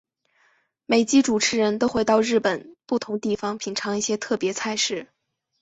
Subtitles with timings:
[0.87, 5.07] 每集主持人都会到日本不同地方品尝一些特别菜式。